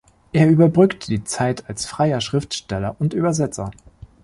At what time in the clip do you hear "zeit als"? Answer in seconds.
1.25-1.85